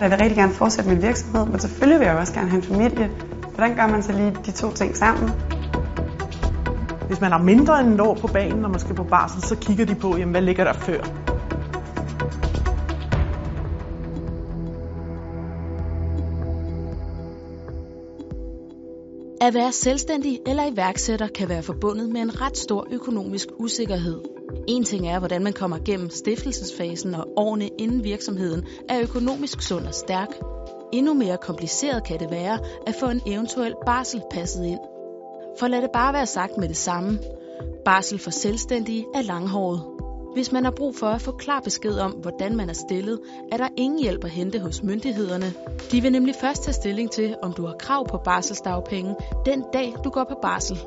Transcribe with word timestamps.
Jeg 0.00 0.10
vil 0.10 0.18
rigtig 0.18 0.36
gerne 0.36 0.52
fortsætte 0.52 0.90
min 0.90 1.02
virksomhed, 1.02 1.46
men 1.46 1.60
selvfølgelig 1.60 2.00
vil 2.00 2.06
jeg 2.06 2.16
også 2.16 2.32
gerne 2.32 2.48
have 2.48 2.62
en 2.62 2.68
familie. 2.68 3.10
Hvordan 3.54 3.76
gør 3.76 3.86
man 3.86 4.02
så 4.02 4.12
lige 4.12 4.36
de 4.46 4.50
to 4.50 4.72
ting 4.72 4.96
sammen? 4.96 5.30
Hvis 7.06 7.20
man 7.20 7.32
har 7.32 7.38
mindre 7.38 7.80
end 7.80 7.94
et 7.94 8.00
år 8.00 8.14
på 8.14 8.26
banen, 8.26 8.58
når 8.58 8.68
man 8.68 8.80
skal 8.80 8.94
på 8.94 9.04
barsel, 9.04 9.42
så 9.42 9.56
kigger 9.56 9.86
de 9.86 9.94
på, 9.94 10.16
jamen, 10.16 10.30
hvad 10.30 10.42
ligger 10.42 10.64
der 10.64 10.72
før. 10.72 11.00
At 19.40 19.54
være 19.54 19.72
selvstændig 19.72 20.38
eller 20.46 20.72
iværksætter 20.72 21.28
kan 21.28 21.48
være 21.48 21.62
forbundet 21.62 22.08
med 22.08 22.20
en 22.20 22.40
ret 22.40 22.56
stor 22.56 22.86
økonomisk 22.90 23.48
usikkerhed. 23.58 24.37
En 24.68 24.84
ting 24.84 25.08
er, 25.08 25.18
hvordan 25.18 25.42
man 25.42 25.52
kommer 25.52 25.78
gennem 25.84 26.10
stiftelsesfasen 26.10 27.14
og 27.14 27.28
årene 27.36 27.68
inden 27.78 28.04
virksomheden 28.04 28.66
er 28.88 29.00
økonomisk 29.00 29.62
sund 29.62 29.86
og 29.86 29.94
stærk. 29.94 30.28
Endnu 30.92 31.14
mere 31.14 31.36
kompliceret 31.36 32.04
kan 32.04 32.20
det 32.20 32.30
være 32.30 32.58
at 32.86 32.94
få 33.00 33.06
en 33.06 33.22
eventuel 33.26 33.74
barsel 33.86 34.22
passet 34.30 34.64
ind. 34.64 34.80
For 35.58 35.68
lad 35.68 35.82
det 35.82 35.90
bare 35.92 36.12
være 36.12 36.26
sagt 36.26 36.56
med 36.56 36.68
det 36.68 36.76
samme. 36.76 37.18
Barsel 37.84 38.18
for 38.18 38.30
selvstændige 38.30 39.06
er 39.14 39.22
langhåret. 39.22 39.82
Hvis 40.34 40.52
man 40.52 40.64
har 40.64 40.70
brug 40.70 40.96
for 40.96 41.06
at 41.06 41.20
få 41.20 41.32
klar 41.32 41.60
besked 41.60 41.98
om, 41.98 42.12
hvordan 42.12 42.56
man 42.56 42.68
er 42.68 42.72
stillet, 42.72 43.20
er 43.52 43.56
der 43.56 43.68
ingen 43.76 44.02
hjælp 44.02 44.24
at 44.24 44.30
hente 44.30 44.60
hos 44.60 44.82
myndighederne. 44.82 45.52
De 45.92 46.00
vil 46.02 46.12
nemlig 46.12 46.34
først 46.40 46.62
tage 46.62 46.74
stilling 46.74 47.10
til, 47.10 47.36
om 47.42 47.52
du 47.52 47.66
har 47.66 47.74
krav 47.78 48.08
på 48.08 48.18
barselsdagpenge 48.24 49.14
den 49.46 49.64
dag, 49.72 49.94
du 50.04 50.10
går 50.10 50.24
på 50.24 50.38
barsel. 50.42 50.78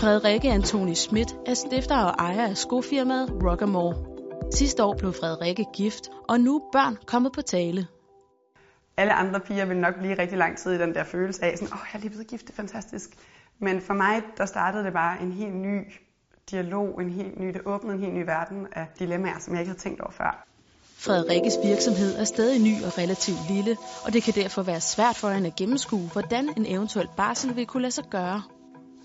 Frederikke 0.00 0.50
Antoni 0.50 0.94
Schmidt 0.94 1.36
er 1.46 1.54
stifter 1.54 1.96
og 1.96 2.14
ejer 2.18 2.48
af 2.48 2.56
skofirmaet 2.56 3.30
Rockamore. 3.44 3.94
Sidste 4.52 4.84
år 4.84 4.94
blev 4.98 5.12
Frederikke 5.12 5.64
gift, 5.74 6.10
og 6.28 6.40
nu 6.40 6.56
er 6.56 6.60
børn 6.72 6.96
kommet 7.06 7.32
på 7.32 7.42
tale. 7.42 7.86
Alle 8.96 9.12
andre 9.12 9.40
piger 9.40 9.64
vil 9.64 9.76
nok 9.76 9.94
blive 9.98 10.18
rigtig 10.18 10.38
lang 10.38 10.58
tid 10.58 10.72
i 10.72 10.78
den 10.78 10.94
der 10.94 11.04
følelse 11.04 11.44
af, 11.44 11.58
sådan, 11.58 11.72
åh, 11.72 11.80
oh, 11.80 11.86
jeg 11.92 11.98
er 11.98 12.00
lige 12.00 12.10
blevet 12.10 12.26
gift, 12.26 12.46
det 12.46 12.50
er 12.50 12.56
fantastisk. 12.56 13.10
Men 13.58 13.80
for 13.80 13.94
mig, 13.94 14.22
der 14.36 14.46
startede 14.46 14.84
det 14.84 14.92
bare 14.92 15.22
en 15.22 15.32
helt 15.32 15.54
ny 15.54 15.92
dialog, 16.50 17.00
en 17.02 17.10
helt 17.10 17.40
ny, 17.40 17.46
det 17.46 17.60
åbnede 17.66 17.94
en 17.94 18.00
helt 18.00 18.14
ny 18.14 18.24
verden 18.24 18.66
af 18.72 18.86
dilemmaer, 18.98 19.38
som 19.38 19.54
jeg 19.54 19.60
ikke 19.60 19.70
havde 19.70 19.80
tænkt 19.80 20.00
over 20.00 20.12
før. 20.12 20.46
Frederikkes 20.96 21.54
virksomhed 21.64 22.16
er 22.18 22.24
stadig 22.24 22.60
ny 22.60 22.84
og 22.86 22.98
relativt 22.98 23.50
lille, 23.50 23.76
og 24.04 24.12
det 24.12 24.22
kan 24.22 24.34
derfor 24.34 24.62
være 24.62 24.80
svært 24.80 25.16
for 25.16 25.28
hende 25.28 25.46
at 25.46 25.56
gennemskue, 25.56 26.08
hvordan 26.12 26.48
en 26.56 26.66
eventuel 26.66 27.08
barsel 27.16 27.56
vil 27.56 27.66
kunne 27.66 27.82
lade 27.82 27.94
sig 27.94 28.04
gøre. 28.10 28.42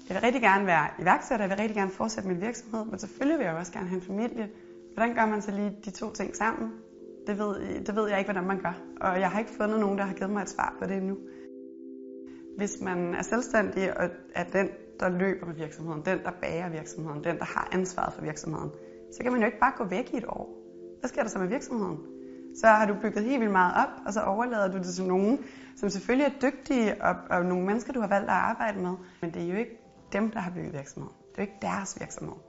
Jeg 0.08 0.16
vil 0.16 0.22
rigtig 0.22 0.42
gerne 0.42 0.66
være 0.66 0.88
iværksætter, 1.00 1.46
jeg 1.46 1.50
vil 1.50 1.58
rigtig 1.58 1.76
gerne 1.76 1.92
fortsætte 1.92 2.30
min 2.30 2.42
virksomhed, 2.42 2.86
men 2.86 3.00
selvfølgelig 3.00 3.40
vil 3.40 3.46
jeg 3.46 3.56
også 3.56 3.72
gerne 3.72 3.88
have 3.88 4.02
en 4.02 4.08
familie. 4.08 4.50
Hvordan 4.94 5.16
gør 5.16 5.26
man 5.26 5.42
så 5.42 5.52
lige 5.52 5.78
de 5.86 5.92
to 5.92 6.14
ting 6.14 6.36
sammen? 6.36 6.72
Det 7.28 7.40
ved, 7.40 7.84
det 7.86 7.96
ved 7.96 8.10
jeg 8.10 8.20
ikke, 8.20 8.32
hvordan 8.32 8.48
man 8.48 8.62
gør. 8.62 8.76
Og 9.02 9.20
jeg 9.20 9.30
har 9.32 9.40
ikke 9.40 9.52
fundet 9.52 9.80
nogen, 9.80 9.98
der 9.98 10.04
har 10.04 10.14
givet 10.14 10.32
mig 10.32 10.42
et 10.42 10.50
svar 10.50 10.76
på 10.80 10.86
det 10.88 10.98
endnu. 10.98 11.18
Hvis 12.58 12.82
man 12.82 13.16
er 13.16 13.22
selvstændig 13.22 13.98
og 13.98 14.10
er 14.36 14.44
den, 14.44 14.70
der 15.00 15.10
løber 15.10 15.46
med 15.46 15.56
virksomheden, 15.56 16.06
den, 16.06 16.20
der 16.24 16.32
bager 16.42 16.70
virksomheden, 16.70 17.24
den, 17.24 17.38
der 17.38 17.46
har 17.46 17.70
ansvaret 17.72 18.14
for 18.14 18.22
virksomheden, 18.22 18.72
så 19.14 19.24
kan 19.24 19.32
man 19.32 19.42
jo 19.42 19.46
ikke 19.46 19.60
bare 19.60 19.74
gå 19.78 19.84
væk 19.84 20.14
i 20.14 20.18
et 20.18 20.26
år. 20.26 20.48
Hvad 21.00 21.08
sker 21.08 21.22
der 21.22 21.30
så 21.30 21.40
med 21.40 21.48
virksomheden? 21.48 21.98
Så 22.56 22.68
har 22.68 22.86
du 22.86 22.96
bygget 23.02 23.24
helt 23.24 23.40
vildt 23.40 23.52
meget 23.52 23.74
op, 23.84 23.94
og 24.06 24.14
så 24.14 24.22
overlader 24.22 24.72
du 24.72 24.78
det 24.78 24.86
til 24.86 25.06
nogen, 25.06 25.40
som 25.76 25.90
selvfølgelig 25.90 26.26
er 26.26 26.50
dygtige, 26.50 27.04
og, 27.04 27.16
og 27.30 27.46
nogle 27.46 27.66
mennesker, 27.66 27.94
du 27.94 28.00
har 28.02 28.08
valgt 28.08 28.30
at 28.30 28.36
arbejde 28.36 28.80
med. 28.80 28.94
Men 29.22 29.34
det 29.34 29.44
er 29.44 29.48
jo 29.48 29.58
ikke 29.58 29.85
dem, 30.18 30.32
der 30.32 30.40
har 30.40 30.52
bygget 30.52 30.74
virksomheden. 30.74 31.16
Det 31.32 31.38
er 31.38 31.44
jo 31.44 31.48
ikke 31.50 31.60
deres 31.62 31.98
virksomhed. 32.00 32.40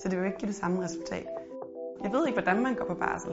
Så 0.00 0.08
det 0.08 0.12
vil 0.16 0.22
jo 0.24 0.26
ikke 0.30 0.38
give 0.38 0.48
det 0.48 0.60
samme 0.62 0.84
resultat. 0.84 1.26
Jeg 2.04 2.12
ved 2.12 2.26
ikke, 2.26 2.40
hvordan 2.40 2.62
man 2.62 2.74
går 2.74 2.86
på 2.92 2.94
barsel. 2.94 3.32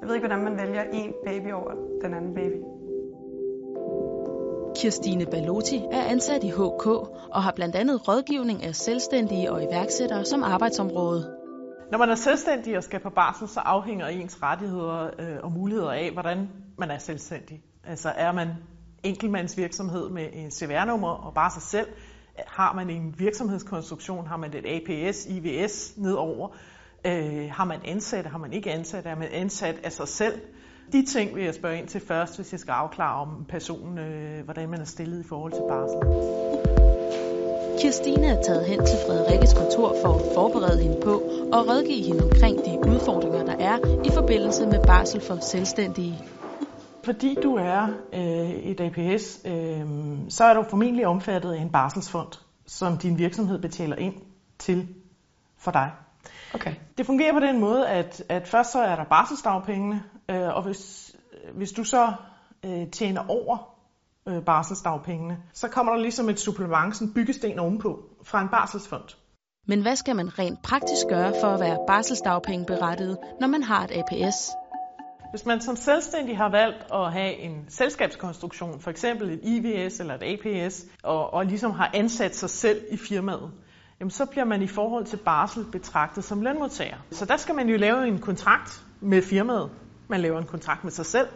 Jeg 0.00 0.08
ved 0.08 0.14
ikke, 0.14 0.26
hvordan 0.26 0.44
man 0.44 0.56
vælger 0.62 0.82
en 0.92 1.12
baby 1.26 1.52
over 1.52 1.72
den 2.02 2.14
anden 2.14 2.34
baby. 2.34 2.58
Kirstine 4.76 5.26
Balotti 5.26 5.78
er 5.92 6.04
ansat 6.04 6.44
i 6.44 6.50
HK 6.50 6.86
og 7.36 7.42
har 7.42 7.52
blandt 7.56 7.76
andet 7.76 8.08
rådgivning 8.08 8.64
af 8.64 8.74
selvstændige 8.74 9.52
og 9.52 9.62
iværksættere 9.62 10.24
som 10.24 10.42
arbejdsområde. 10.42 11.36
Når 11.90 11.98
man 11.98 12.10
er 12.10 12.14
selvstændig 12.14 12.76
og 12.76 12.82
skal 12.82 13.00
på 13.00 13.10
barsel, 13.10 13.48
så 13.48 13.60
afhænger 13.60 14.06
ens 14.06 14.42
rettigheder 14.42 15.10
øh, 15.18 15.36
og 15.42 15.52
muligheder 15.52 15.92
af, 15.92 16.10
hvordan 16.12 16.48
man 16.78 16.90
er 16.90 16.98
selvstændig. 16.98 17.62
Altså 17.84 18.08
er 18.16 18.32
man 18.32 18.48
enkeltmandsvirksomhed 19.02 20.10
med 20.10 20.28
en 20.32 20.50
CVR-nummer 20.50 21.08
og 21.08 21.34
bare 21.34 21.50
sig 21.50 21.62
selv, 21.62 21.86
har 22.46 22.72
man 22.74 22.90
en 22.90 23.14
virksomhedskonstruktion, 23.18 24.26
har 24.26 24.36
man 24.36 24.54
et 24.54 24.66
APS, 24.66 25.26
IVS 25.26 25.94
nedover, 25.96 26.48
øh, 27.06 27.50
har 27.50 27.64
man 27.64 27.80
ansatte? 27.84 28.30
har 28.30 28.38
man 28.38 28.52
ikke 28.52 28.72
ansatte? 28.72 29.08
er 29.08 29.16
man 29.16 29.28
ansat 29.32 29.76
af 29.84 29.92
sig 29.92 30.08
selv. 30.08 30.40
De 30.92 31.06
ting 31.06 31.34
vil 31.36 31.44
jeg 31.44 31.54
spørge 31.54 31.78
ind 31.78 31.88
til 31.88 32.00
først, 32.00 32.36
hvis 32.36 32.52
jeg 32.52 32.60
skal 32.60 32.72
afklare 32.72 33.20
om 33.20 33.44
personen, 33.48 33.98
øh, 33.98 34.44
hvordan 34.44 34.68
man 34.68 34.80
er 34.80 34.84
stillet 34.84 35.24
i 35.24 35.28
forhold 35.28 35.52
til 35.52 35.62
barsel. 35.68 36.00
Kirstine 37.80 38.26
er 38.26 38.42
taget 38.42 38.66
hen 38.66 38.78
til 38.86 38.98
Frederikkes 39.06 39.54
kontor 39.54 39.96
for 40.02 40.14
at 40.14 40.34
forberede 40.34 40.82
hende 40.82 41.00
på 41.02 41.12
og 41.52 41.68
rådgive 41.68 42.04
hende 42.04 42.24
omkring 42.24 42.58
de 42.64 42.78
udfordringer, 42.88 43.44
der 43.44 43.56
er 43.58 43.78
i 44.04 44.10
forbindelse 44.10 44.66
med 44.66 44.80
barsel 44.86 45.20
for 45.20 45.38
selvstændige. 45.40 46.18
Fordi 47.04 47.36
du 47.42 47.54
er 47.54 47.88
øh, 48.12 48.50
et 48.50 48.80
APS, 48.80 49.40
øh, 49.44 49.86
så 50.28 50.44
er 50.44 50.54
du 50.54 50.62
formentlig 50.62 51.06
omfattet 51.06 51.52
af 51.52 51.60
en 51.60 51.70
barselsfond, 51.70 52.32
som 52.66 52.98
din 52.98 53.18
virksomhed 53.18 53.58
betaler 53.58 53.96
ind 53.96 54.14
til 54.58 54.88
for 55.58 55.70
dig. 55.70 55.90
Okay. 56.54 56.74
Det 56.98 57.06
fungerer 57.06 57.32
på 57.32 57.40
den 57.40 57.60
måde, 57.60 57.88
at, 57.88 58.24
at 58.28 58.48
først 58.48 58.72
så 58.72 58.78
er 58.78 58.96
der 58.96 59.04
barselsdagpengene, 59.04 60.02
øh, 60.30 60.56
og 60.56 60.62
hvis, 60.62 61.12
hvis 61.54 61.72
du 61.72 61.84
så 61.84 62.12
øh, 62.64 62.90
tjener 62.90 63.24
over 63.28 63.74
øh, 64.28 64.42
barselsdagpengene, 64.42 65.38
så 65.52 65.68
kommer 65.68 65.92
der 65.92 66.00
ligesom 66.00 66.28
et 66.28 66.40
supplement, 66.40 67.00
en 67.00 67.14
byggesten 67.14 67.58
ovenpå 67.58 68.02
fra 68.24 68.40
en 68.40 68.48
barselsfond. 68.48 69.16
Men 69.66 69.82
hvad 69.82 69.96
skal 69.96 70.16
man 70.16 70.38
rent 70.38 70.62
praktisk 70.62 71.06
gøre 71.08 71.32
for 71.40 71.48
at 71.48 71.60
være 71.60 71.78
barselsdagpengeberettiget, 71.86 73.18
når 73.40 73.46
man 73.48 73.62
har 73.62 73.84
et 73.84 73.90
APS? 73.90 74.50
Hvis 75.34 75.46
man 75.46 75.60
som 75.60 75.76
selvstændig 75.76 76.36
har 76.36 76.48
valgt 76.48 76.84
at 76.92 77.12
have 77.12 77.36
en 77.36 77.64
selskabskonstruktion, 77.68 78.80
for 78.80 78.90
eksempel 78.90 79.30
et 79.30 79.40
IVS 79.42 80.00
eller 80.00 80.14
et 80.14 80.22
APS, 80.22 80.84
og, 81.02 81.34
og 81.34 81.46
ligesom 81.46 81.70
har 81.70 81.90
ansat 81.94 82.36
sig 82.36 82.50
selv 82.50 82.80
i 82.90 82.96
firmaet, 82.96 83.50
jamen 84.00 84.10
så 84.10 84.26
bliver 84.26 84.44
man 84.44 84.62
i 84.62 84.66
forhold 84.66 85.04
til 85.04 85.16
barsel 85.16 85.64
betragtet 85.72 86.24
som 86.24 86.40
lønmodtager. 86.42 86.96
Så 87.10 87.24
der 87.24 87.36
skal 87.36 87.54
man 87.54 87.68
jo 87.68 87.76
lave 87.76 88.08
en 88.08 88.18
kontrakt 88.18 88.84
med 89.00 89.22
firmaet. 89.22 89.70
Man 90.08 90.20
laver 90.20 90.38
en 90.38 90.46
kontrakt 90.46 90.84
med 90.84 90.92
sig 90.92 91.06
selv, 91.06 91.28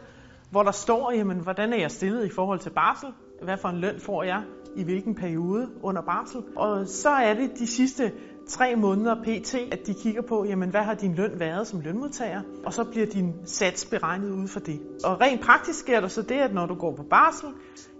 hvor 0.50 0.62
der 0.62 0.72
står, 0.72 1.12
jamen, 1.12 1.38
hvordan 1.38 1.72
er 1.72 1.78
jeg 1.78 1.90
stillet 1.90 2.26
i 2.26 2.30
forhold 2.34 2.58
til 2.58 2.70
barsel? 2.70 3.08
Hvad 3.42 3.56
for 3.56 3.68
en 3.68 3.78
løn 3.78 4.00
får 4.00 4.22
jeg 4.22 4.42
i 4.76 4.84
hvilken 4.84 5.14
periode 5.14 5.68
under 5.82 6.02
barsel? 6.02 6.42
Og 6.56 6.86
så 6.86 7.10
er 7.10 7.34
det 7.34 7.50
de 7.58 7.66
sidste 7.66 8.12
tre 8.48 8.76
måneder 8.76 9.14
pt, 9.14 9.54
at 9.54 9.86
de 9.86 9.94
kigger 9.94 10.22
på, 10.22 10.44
jamen, 10.44 10.70
hvad 10.70 10.80
har 10.80 10.94
din 10.94 11.14
løn 11.14 11.40
været 11.40 11.66
som 11.66 11.80
lønmodtager? 11.80 12.42
Og 12.64 12.72
så 12.72 12.84
bliver 12.84 13.06
din 13.06 13.34
sats 13.44 13.84
beregnet 13.84 14.30
ud 14.30 14.48
fra 14.48 14.60
det. 14.60 14.80
Og 15.04 15.20
rent 15.20 15.40
praktisk 15.40 15.78
sker 15.78 16.00
der 16.00 16.08
så 16.08 16.22
det, 16.22 16.34
at 16.34 16.54
når 16.54 16.66
du 16.66 16.74
går 16.74 16.96
på 16.96 17.02
barsel, 17.02 17.48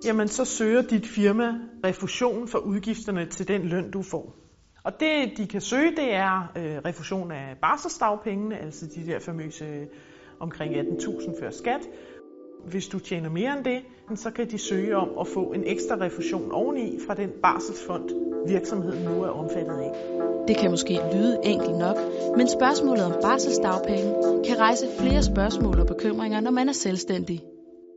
jamen, 0.04 0.28
så 0.28 0.44
søger 0.44 0.82
dit 0.82 1.06
firma 1.06 1.54
refusion 1.84 2.48
for 2.48 2.59
udgifterne 2.59 3.26
til 3.26 3.48
den 3.48 3.62
løn, 3.62 3.91
du 3.91 4.03
får. 4.03 4.36
Og 4.84 5.00
det, 5.00 5.32
de 5.36 5.47
kan 5.47 5.60
søge, 5.60 5.91
det 5.97 6.14
er 6.14 6.53
øh, 6.56 6.76
refusion 6.84 7.32
af 7.32 7.56
barselsdagpengene, 7.62 8.59
altså 8.59 8.86
de 8.86 9.06
der 9.06 9.19
famøse 9.19 9.65
øh, 9.65 9.86
omkring 10.41 10.75
18.000 10.75 11.41
før 11.41 11.50
skat. 11.50 11.80
Hvis 12.65 12.88
du 12.88 12.98
tjener 12.98 13.30
mere 13.30 13.56
end 13.56 13.65
det, 13.65 13.82
så 14.19 14.30
kan 14.30 14.50
de 14.50 14.59
søge 14.59 14.97
om 14.97 15.09
at 15.20 15.26
få 15.26 15.53
en 15.53 15.65
ekstra 15.66 15.97
refusion 16.00 16.53
oveni 16.53 16.98
fra 17.06 17.15
den 17.15 17.30
barselsfond, 17.42 18.38
virksomheden 18.48 19.04
nu 19.04 19.22
er 19.22 19.28
omfattet 19.28 19.78
af. 19.78 19.92
Det 20.48 20.56
kan 20.56 20.70
måske 20.70 21.00
lyde 21.12 21.39
enkelt 21.42 21.78
nok, 21.78 21.97
men 22.36 22.48
spørgsmålet 22.48 23.04
om 23.04 23.12
barselsdagpenge 23.22 24.15
kan 24.45 24.59
rejse 24.59 24.86
flere 24.98 25.22
spørgsmål 25.22 25.80
og 25.80 25.86
bekymringer, 25.86 26.41
når 26.41 26.50
man 26.50 26.68
er 26.68 26.72
selvstændig. 26.72 27.42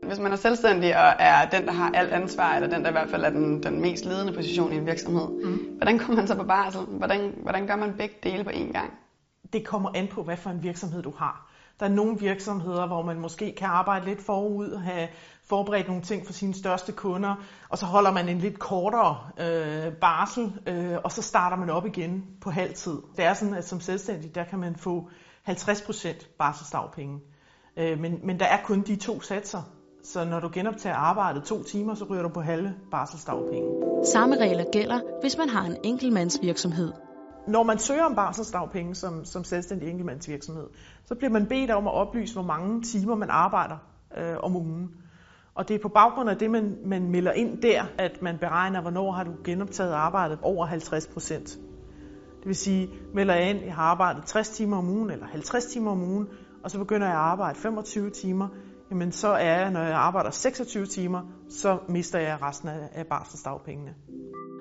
Hvis 0.08 0.20
man 0.20 0.32
er 0.32 0.36
selvstændig 0.36 0.98
og 0.98 1.14
er 1.20 1.50
den, 1.50 1.66
der 1.66 1.72
har 1.72 1.92
alt 1.92 2.12
ansvar, 2.12 2.56
eller 2.56 2.70
den, 2.70 2.84
der 2.84 2.90
i 2.90 2.92
hvert 2.92 3.10
fald 3.10 3.24
er 3.24 3.30
den, 3.30 3.64
den 3.64 3.82
mest 3.82 4.06
ledende 4.06 4.34
position 4.34 4.74
i 4.74 4.76
en 4.76 4.86
virksomhed, 4.86 5.28
mm. 5.44 5.60
hvordan 5.78 6.00
kommer 6.00 6.16
man 6.16 6.28
så 6.28 6.36
på 6.36 6.44
barsel? 6.44 6.82
Hvordan, 6.82 7.34
hvordan 7.42 7.68
gør 7.68 7.76
man 7.76 7.94
begge 7.98 8.16
dele 8.24 8.44
på 8.44 8.50
én 8.50 8.72
gang? 8.72 8.94
Det 9.54 9.66
kommer 9.66 9.90
an 9.96 10.08
på, 10.08 10.24
hvad 10.24 10.38
for 10.38 10.50
en 10.50 10.64
virksomhed 10.64 11.02
du 11.04 11.14
har. 11.18 11.51
Der 11.82 11.88
er 11.88 11.92
nogle 11.92 12.20
virksomheder, 12.20 12.88
hvor 12.88 13.02
man 13.02 13.20
måske 13.20 13.56
kan 13.58 13.68
arbejde 13.68 14.06
lidt 14.06 14.22
forud, 14.22 14.76
have 14.76 15.08
forberedt 15.44 15.88
nogle 15.88 16.02
ting 16.04 16.26
for 16.26 16.34
sine 16.34 16.54
største 16.54 16.92
kunder, 16.92 17.36
og 17.70 17.78
så 17.78 17.86
holder 17.86 18.12
man 18.12 18.30
en 18.30 18.38
lidt 18.38 18.60
kortere 18.60 19.18
øh, 19.40 19.94
barsel, 19.94 20.60
øh, 20.68 20.98
og 21.04 21.12
så 21.12 21.22
starter 21.22 21.58
man 21.58 21.70
op 21.70 21.86
igen 21.86 22.24
på 22.42 22.50
halv 22.52 22.74
tid. 22.74 22.98
Det 23.18 23.26
er 23.26 23.34
sådan, 23.34 23.54
at 23.54 23.68
som 23.68 23.80
selvstændig, 23.80 24.36
der 24.36 24.44
kan 24.44 24.60
man 24.60 24.76
få 24.76 25.10
50% 25.50 26.38
barselsdagpenge. 26.38 27.20
Øh, 27.78 28.00
men, 28.00 28.20
men 28.24 28.40
der 28.40 28.46
er 28.46 28.64
kun 28.64 28.82
de 28.82 28.96
to 28.96 29.22
satser, 29.22 29.62
så 30.04 30.26
når 30.26 30.40
du 30.40 30.50
genoptager 30.54 30.96
arbejdet 30.96 31.44
to 31.44 31.64
timer, 31.64 31.94
så 31.94 32.06
ryger 32.10 32.24
du 32.24 32.30
på 32.30 32.42
halve 32.42 32.74
barselsdagpenge. 32.92 33.70
Samme 34.04 34.36
regler 34.36 34.64
gælder, 34.64 35.00
hvis 35.22 35.38
man 35.38 35.50
har 35.50 35.66
en 35.66 35.78
enkeltmandsvirksomhed. 35.84 37.11
Når 37.48 37.64
man 37.64 37.80
søger 37.80 38.04
om 38.04 38.16
barselsdagpenge 38.16 38.96
som, 38.96 39.26
som 39.26 39.44
selvstændig 39.44 39.90
enkeltmandsvirksomhed, 39.90 40.68
så 41.06 41.16
bliver 41.16 41.32
man 41.32 41.46
bedt 41.46 41.72
om 41.72 41.88
at 41.88 41.94
oplyse, 41.94 42.34
hvor 42.34 42.44
mange 42.44 42.82
timer 42.82 43.16
man 43.16 43.30
arbejder 43.30 43.78
øh, 44.18 44.38
om 44.44 44.56
ugen. 44.56 44.90
Og 45.56 45.68
det 45.68 45.76
er 45.76 45.80
på 45.80 45.90
baggrund 45.90 46.30
af 46.30 46.38
det, 46.38 46.52
man, 46.52 46.78
man 46.86 47.12
melder 47.12 47.32
ind 47.32 47.62
der, 47.62 47.84
at 47.98 48.22
man 48.22 48.38
beregner, 48.38 48.82
hvornår 48.82 49.12
har 49.12 49.24
du 49.24 49.32
genoptaget 49.44 49.94
arbejdet 49.94 50.40
over 50.42 50.66
50 50.66 51.08
procent. 51.08 51.48
Det 52.40 52.48
vil 52.48 52.56
sige, 52.56 52.90
melder 53.14 53.34
jeg 53.34 53.50
ind, 53.50 53.60
jeg 53.66 53.76
har 53.76 53.84
arbejdet 53.84 54.26
60 54.26 54.50
timer 54.50 54.78
om 54.78 54.90
ugen 54.90 55.10
eller 55.10 55.26
50 55.26 55.66
timer 55.66 55.92
om 55.92 56.04
ugen, 56.04 56.28
og 56.64 56.72
så 56.72 56.78
begynder 56.78 57.08
jeg 57.08 57.16
at 57.16 57.22
arbejde 57.22 57.60
25 57.60 58.10
timer, 58.10 58.48
jamen 58.92 59.12
så 59.12 59.28
er 59.28 59.60
jeg, 59.60 59.72
når 59.72 59.82
jeg 59.82 59.98
arbejder 59.98 60.30
26 60.30 60.86
timer, 60.86 61.22
så 61.50 61.78
mister 61.90 62.20
jeg 62.20 62.42
resten 62.42 62.70
af, 62.70 62.90
af 62.94 63.08
barselsdagpengene. 63.08 63.96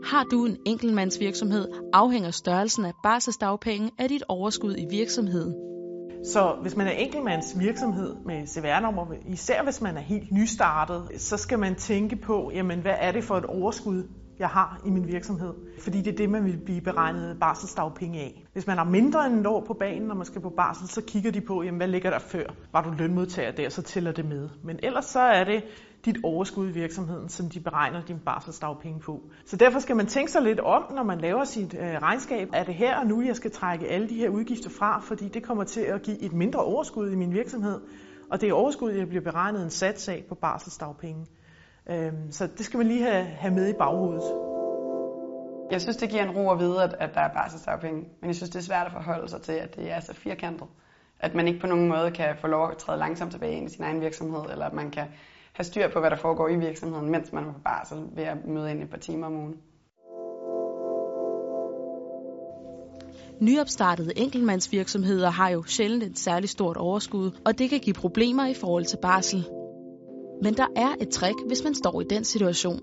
Har 0.04 0.24
du 0.24 0.44
en 0.46 0.56
enkeltmandsvirksomhed, 0.66 1.68
afhænger 1.92 2.30
størrelsen 2.30 2.84
af 2.84 2.92
barselsdagpenge 3.02 3.90
af 3.98 4.08
dit 4.08 4.22
overskud 4.28 4.74
i 4.78 4.86
virksomheden. 4.90 5.54
Så 6.24 6.56
hvis 6.62 6.76
man 6.76 6.86
er 6.86 6.90
enkeltmandsvirksomhed 6.90 8.16
med 8.26 8.46
CVR-nummer, 8.46 9.06
især 9.26 9.62
hvis 9.62 9.80
man 9.80 9.96
er 9.96 10.00
helt 10.00 10.32
nystartet, 10.32 11.08
så 11.16 11.36
skal 11.36 11.58
man 11.58 11.74
tænke 11.74 12.16
på, 12.16 12.50
jamen 12.54 12.80
hvad 12.80 12.94
er 12.98 13.12
det 13.12 13.24
for 13.24 13.36
et 13.36 13.44
overskud, 13.44 14.04
jeg 14.38 14.48
har 14.48 14.80
i 14.86 14.90
min 14.90 15.06
virksomhed. 15.06 15.54
Fordi 15.78 15.98
det 15.98 16.12
er 16.12 16.16
det, 16.16 16.30
man 16.30 16.44
vil 16.44 16.58
blive 16.64 16.80
beregnet 16.80 17.36
barselsdagpenge 17.40 18.20
af. 18.20 18.44
Hvis 18.52 18.66
man 18.66 18.76
har 18.76 18.84
mindre 18.84 19.26
end 19.26 19.40
et 19.40 19.46
år 19.46 19.64
på 19.66 19.74
banen, 19.74 20.08
når 20.08 20.14
man 20.14 20.26
skal 20.26 20.40
på 20.40 20.50
barsel, 20.56 20.88
så 20.88 21.02
kigger 21.02 21.30
de 21.30 21.40
på, 21.40 21.62
jamen, 21.62 21.76
hvad 21.76 21.88
ligger 21.88 22.10
der 22.10 22.18
før? 22.18 22.44
Var 22.72 22.82
du 22.82 22.90
lønmodtager 22.98 23.50
der, 23.50 23.68
så 23.68 23.82
tæller 23.82 24.12
det 24.12 24.24
med. 24.24 24.48
Men 24.64 24.78
ellers 24.82 25.04
så 25.04 25.20
er 25.20 25.44
det 25.44 25.62
dit 26.04 26.16
overskud 26.24 26.68
i 26.68 26.72
virksomheden, 26.72 27.28
som 27.28 27.50
de 27.50 27.60
beregner 27.60 28.04
din 28.04 28.18
barselsdagpenge 28.18 29.00
på. 29.00 29.20
Så 29.44 29.56
derfor 29.56 29.78
skal 29.78 29.96
man 29.96 30.06
tænke 30.06 30.32
sig 30.32 30.42
lidt 30.42 30.60
om, 30.60 30.92
når 30.94 31.02
man 31.02 31.20
laver 31.20 31.44
sit 31.44 31.74
øh, 31.74 32.02
regnskab. 32.02 32.48
Er 32.52 32.64
det 32.64 32.74
her 32.74 32.96
og 32.96 33.06
nu, 33.06 33.22
jeg 33.22 33.36
skal 33.36 33.50
trække 33.50 33.88
alle 33.88 34.08
de 34.08 34.14
her 34.14 34.28
udgifter 34.28 34.70
fra, 34.70 35.00
fordi 35.00 35.28
det 35.28 35.42
kommer 35.42 35.64
til 35.64 35.80
at 35.80 36.02
give 36.02 36.22
et 36.22 36.32
mindre 36.32 36.60
overskud 36.60 37.10
i 37.10 37.16
min 37.16 37.32
virksomhed. 37.32 37.80
Og 38.30 38.40
det 38.40 38.48
er 38.48 38.52
overskud, 38.52 38.92
jeg 38.92 39.08
bliver 39.08 39.24
beregnet 39.24 39.62
en 39.62 39.70
sats 39.70 40.08
af 40.08 40.24
på 40.28 40.34
barselsdagpenge. 40.34 41.26
Øhm, 41.90 42.30
så 42.32 42.46
det 42.46 42.64
skal 42.66 42.78
man 42.78 42.86
lige 42.86 43.02
have, 43.02 43.24
have 43.24 43.54
med 43.54 43.68
i 43.68 43.72
baghovedet. 43.72 44.22
Jeg 45.70 45.80
synes, 45.80 45.96
det 45.96 46.10
giver 46.10 46.22
en 46.22 46.30
ro 46.30 46.50
at 46.50 46.58
vide, 46.58 46.82
at, 46.82 46.94
at 46.98 47.14
der 47.14 47.20
er 47.20 47.32
barselsdagpenge. 47.34 48.00
Men 48.20 48.26
jeg 48.26 48.34
synes, 48.34 48.50
det 48.50 48.58
er 48.58 48.62
svært 48.62 48.86
at 48.86 48.92
forholde 48.92 49.28
sig 49.28 49.42
til, 49.42 49.52
at 49.52 49.76
det 49.76 49.92
er 49.92 50.00
så 50.00 50.14
firkantet. 50.14 50.66
At 51.20 51.34
man 51.34 51.48
ikke 51.48 51.60
på 51.60 51.66
nogen 51.66 51.88
måde 51.88 52.10
kan 52.10 52.36
få 52.40 52.46
lov 52.46 52.70
at 52.70 52.76
træde 52.76 52.98
langsomt 52.98 53.32
tilbage 53.32 53.56
ind 53.56 53.66
i 53.66 53.74
sin 53.74 53.84
egen 53.84 54.00
virksomhed, 54.00 54.50
eller 54.50 54.66
at 54.66 54.72
man 54.72 54.90
kan 54.90 55.06
have 55.60 55.64
styr 55.64 55.88
på, 55.92 56.00
hvad 56.00 56.10
der 56.10 56.16
foregår 56.16 56.48
i 56.48 56.56
virksomheden, 56.56 57.10
mens 57.10 57.32
man 57.32 57.44
er 57.44 57.52
på 57.52 57.58
barsel, 57.64 57.98
ved 58.16 58.24
at 58.24 58.36
møde 58.46 58.70
ind 58.70 58.82
et 58.82 58.90
par 58.90 58.98
timer 58.98 59.26
om 59.26 59.36
ugen. 59.36 59.54
Nyopstartede 63.40 64.12
enkeltmandsvirksomheder 64.18 65.30
har 65.30 65.48
jo 65.48 65.62
sjældent 65.62 66.02
et 66.02 66.18
særligt 66.18 66.52
stort 66.52 66.76
overskud, 66.76 67.30
og 67.44 67.58
det 67.58 67.70
kan 67.70 67.80
give 67.80 67.94
problemer 67.94 68.46
i 68.46 68.54
forhold 68.54 68.84
til 68.84 68.98
barsel. 69.02 69.44
Men 70.42 70.54
der 70.54 70.66
er 70.76 70.94
et 71.00 71.08
trick, 71.08 71.36
hvis 71.46 71.64
man 71.64 71.74
står 71.74 72.00
i 72.00 72.04
den 72.04 72.24
situation. 72.24 72.80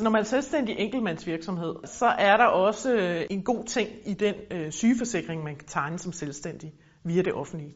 Når 0.00 0.10
man 0.10 0.20
er 0.20 0.24
selvstændig 0.24 0.76
enkeltmandsvirksomhed, 0.78 1.74
så 1.84 2.06
er 2.06 2.36
der 2.36 2.44
også 2.44 2.94
øh, 2.94 3.22
en 3.30 3.42
god 3.42 3.64
ting 3.64 3.88
i 4.06 4.14
den 4.14 4.34
øh, 4.50 4.70
sygeforsikring, 4.70 5.44
man 5.44 5.56
kan 5.56 5.68
tegne 5.68 5.98
som 5.98 6.12
selvstændig 6.12 6.72
via 7.04 7.22
det 7.22 7.32
offentlige. 7.32 7.74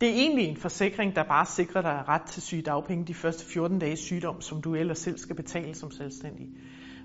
Det 0.00 0.08
er 0.08 0.12
egentlig 0.12 0.44
en 0.44 0.56
forsikring, 0.56 1.16
der 1.16 1.22
bare 1.22 1.46
sikrer 1.46 1.82
dig 1.82 2.04
ret 2.08 2.22
til 2.22 2.42
sygedagpenge 2.42 3.04
de 3.04 3.14
første 3.14 3.44
14 3.44 3.78
dages 3.78 3.98
sygdom, 3.98 4.40
som 4.40 4.62
du 4.62 4.74
ellers 4.74 4.98
selv 4.98 5.18
skal 5.18 5.36
betale 5.36 5.74
som 5.74 5.90
selvstændig. 5.90 6.46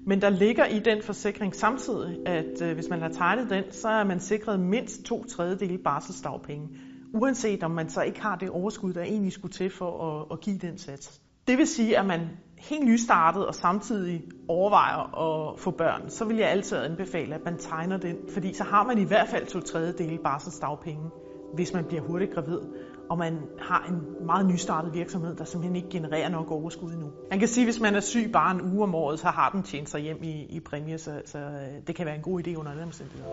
Men 0.06 0.22
der 0.22 0.30
ligger 0.30 0.66
i 0.66 0.80
den 0.80 1.02
forsikring 1.04 1.56
samtidig, 1.56 2.28
at 2.28 2.62
øh, 2.62 2.74
hvis 2.74 2.90
man 2.90 3.02
har 3.02 3.10
tegnet 3.10 3.50
den, 3.50 3.64
så 3.72 3.88
er 3.90 4.04
man 4.04 4.20
sikret 4.20 4.60
mindst 4.60 5.04
to 5.04 5.24
tredjedele 5.24 5.78
barselsdagpenge, 5.78 6.68
uanset 7.14 7.64
om 7.64 7.72
man 7.72 7.90
så 7.90 8.02
ikke 8.02 8.22
har 8.22 8.36
det 8.36 8.50
overskud, 8.50 8.94
der 8.94 9.04
egentlig 9.04 9.34
skulle 9.34 9.54
til 9.54 9.70
for 9.70 10.22
at, 10.22 10.28
at 10.32 10.40
give 10.40 10.58
den 10.58 10.78
sats. 10.78 11.22
Det 11.48 11.58
vil 11.58 11.68
sige, 11.68 11.98
at 11.98 12.06
man 12.06 12.20
helt 12.58 12.86
nystartet 12.86 13.48
og 13.48 13.56
samtidig 13.56 14.22
overvejer 14.48 15.20
at 15.22 15.60
få 15.60 15.72
børn, 15.72 16.10
så 16.10 16.26
vil 16.26 16.38
jeg 16.38 16.50
altid 16.50 16.78
anbefale, 16.78 17.36
at 17.36 17.42
man 17.46 17.58
tegner 17.58 17.98
den, 17.98 18.18
fordi 18.34 18.54
så 18.54 18.64
har 18.64 18.84
man 18.84 18.98
i 18.98 19.06
hvert 19.06 19.28
fald 19.28 19.46
to 19.46 19.60
tredjedele 19.60 20.18
barselsdagpenge, 20.24 21.10
hvis 21.54 21.74
man 21.74 21.86
bliver 21.86 22.02
hurtigt 22.02 22.34
gravid, 22.34 22.60
og 23.10 23.18
man 23.18 23.38
har 23.60 23.86
en 23.90 24.26
meget 24.26 24.46
nystartet 24.46 24.94
virksomhed, 24.94 25.36
der 25.36 25.46
simpelthen 25.46 25.76
ikke 25.76 25.90
genererer 25.90 26.30
nok 26.30 26.52
overskud 26.52 26.92
endnu. 26.92 27.08
Man 27.30 27.40
kan 27.40 27.48
sige, 27.48 27.64
at 27.64 27.68
hvis 27.68 27.82
man 27.82 27.96
er 27.96 28.00
syg 28.00 28.30
bare 28.34 28.56
en 28.56 28.62
uge 28.62 28.84
om 28.84 28.96
året, 28.96 29.20
så 29.20 29.28
har 29.28 29.50
den 29.50 29.64
tjent 29.64 29.90
sig 29.90 30.02
hjem 30.02 30.24
i, 30.24 30.46
i 30.50 30.60
præmie, 30.60 30.98
så, 30.98 31.22
så 31.26 31.38
øh, 31.38 31.88
det 31.88 31.96
kan 31.96 32.06
være 32.06 32.16
en 32.16 32.22
god 32.22 32.48
idé 32.48 32.56
under 32.56 32.72
alle 32.72 32.84
omstændigheder. 32.84 33.30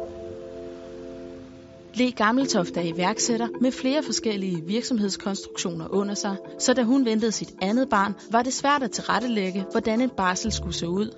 Le 1.94 2.12
Gammeltoft 2.12 2.76
er 2.76 2.82
iværksætter 2.82 3.48
med 3.60 3.72
flere 3.72 4.02
forskellige 4.02 4.62
virksomhedskonstruktioner 4.66 5.88
under 5.88 6.14
sig, 6.14 6.36
så 6.58 6.74
da 6.74 6.82
hun 6.82 7.04
ventede 7.04 7.32
sit 7.32 7.54
andet 7.62 7.88
barn, 7.88 8.14
var 8.32 8.42
det 8.42 8.52
svært 8.52 8.82
at 8.82 8.90
tilrettelægge, 8.90 9.64
hvordan 9.70 10.00
en 10.00 10.10
barsel 10.16 10.52
skulle 10.52 10.74
se 10.74 10.88
ud. 10.88 11.14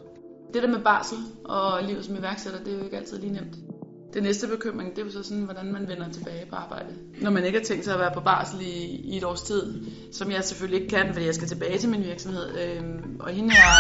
Det 0.55 0.63
der 0.63 0.69
med 0.69 0.85
barsel 0.85 1.19
og 1.45 1.83
livet 1.83 2.05
som 2.05 2.17
iværksætter, 2.17 2.59
det 2.59 2.73
er 2.73 2.79
jo 2.79 2.85
ikke 2.85 2.97
altid 2.97 3.19
lige 3.19 3.33
nemt. 3.33 3.72
Det 4.15 4.23
næste 4.23 4.49
bekymring, 4.49 4.91
det 4.91 4.99
er 4.99 5.05
jo 5.07 5.11
så 5.11 5.23
sådan, 5.23 5.43
hvordan 5.43 5.73
man 5.73 5.89
vender 5.89 6.13
tilbage 6.13 6.47
på 6.51 6.57
arbejde. 6.57 6.89
Når 7.21 7.31
man 7.31 7.45
ikke 7.45 7.59
har 7.59 7.65
tænkt 7.65 7.85
sig 7.85 7.95
at 7.95 8.01
være 8.01 8.15
på 8.15 8.21
barsel 8.21 8.61
i, 8.61 9.01
i 9.05 9.17
et 9.17 9.25
års 9.25 9.43
tid, 9.43 9.85
som 10.13 10.31
jeg 10.31 10.45
selvfølgelig 10.45 10.83
ikke 10.83 10.97
kan, 10.97 11.13
fordi 11.13 11.27
jeg 11.27 11.35
skal 11.35 11.49
tilbage 11.49 11.79
til 11.79 11.89
min 11.89 12.05
virksomhed. 12.05 12.59
Øh, 12.59 12.83
og 13.21 13.31
hende 13.31 13.55
er... 13.55 13.73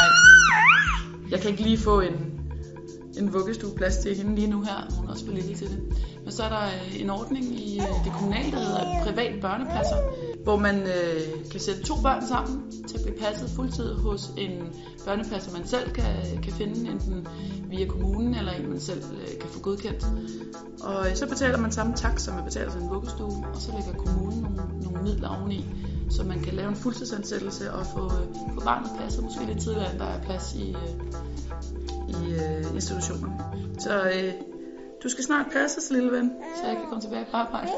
Jeg 1.30 1.40
kan 1.40 1.50
ikke 1.50 1.62
lige 1.62 1.78
få 1.78 2.00
en, 2.00 2.31
en 3.18 3.32
vuggestueplads 3.32 3.96
til 3.96 4.16
hende 4.16 4.34
lige 4.34 4.50
nu 4.50 4.62
her. 4.62 4.94
Hun 4.96 5.06
er 5.06 5.10
også 5.10 5.24
for 5.26 5.32
lille 5.32 5.54
til 5.54 5.68
det. 5.68 5.78
Men 6.24 6.32
så 6.32 6.42
er 6.42 6.48
der 6.48 6.66
øh, 6.66 7.00
en 7.00 7.10
ordning 7.10 7.44
i 7.44 7.80
øh, 7.80 8.04
det 8.04 8.12
kommunale, 8.12 8.50
der 8.50 8.58
hedder 8.58 9.04
privat 9.04 9.40
børnepasser, 9.40 9.96
hvor 10.42 10.56
man 10.56 10.82
øh, 10.82 11.50
kan 11.50 11.60
sætte 11.60 11.82
to 11.82 11.94
børn 12.02 12.26
sammen 12.26 12.72
til 12.88 12.98
at 12.98 13.04
blive 13.04 13.18
passet 13.18 13.50
fuldtid 13.50 13.94
hos 13.94 14.30
en 14.38 14.50
børnepasser, 15.04 15.52
man 15.58 15.66
selv 15.66 15.90
kan, 15.90 16.14
kan 16.42 16.52
finde, 16.52 16.90
enten 16.90 17.26
via 17.70 17.86
kommunen 17.86 18.34
eller 18.34 18.52
en, 18.52 18.68
man 18.70 18.80
selv 18.80 19.02
øh, 19.12 19.38
kan 19.40 19.50
få 19.50 19.60
godkendt. 19.60 20.06
Og 20.82 21.10
øh, 21.10 21.16
så 21.16 21.28
betaler 21.28 21.58
man 21.58 21.72
samme 21.72 21.94
tak, 21.96 22.18
som 22.18 22.34
man 22.34 22.44
betaler 22.44 22.70
for 22.70 22.80
en 22.80 22.90
vuggestue, 22.90 23.46
og 23.54 23.60
så 23.60 23.72
lægger 23.76 24.04
kommunen 24.04 24.42
nogle, 24.42 24.62
nogle 24.82 25.02
midler 25.02 25.28
oveni, 25.28 25.66
så 26.10 26.24
man 26.24 26.40
kan 26.40 26.54
lave 26.54 26.68
en 26.68 26.76
fuldtidsansættelse 26.76 27.72
og 27.72 27.86
få, 27.86 28.04
øh, 28.04 28.54
få 28.54 28.60
barnet 28.64 28.90
passet 29.00 29.24
måske 29.24 29.46
lidt 29.46 29.60
tidligere, 29.60 29.90
end 29.90 29.98
der 29.98 30.06
er 30.06 30.22
plads 30.22 30.54
i, 30.54 30.68
øh, 30.70 31.12
i 32.24 32.34
øh, 32.34 32.74
institutionen. 32.74 33.32
Så 33.78 34.02
øh, 34.02 34.32
du 35.02 35.08
skal 35.08 35.24
snart 35.24 35.46
passes, 35.52 35.90
lille 35.90 36.12
ven, 36.12 36.32
så 36.56 36.66
jeg 36.66 36.76
kan 36.76 36.86
komme 36.88 37.00
tilbage 37.00 37.26
på 37.30 37.36
arbejde. 37.36 37.70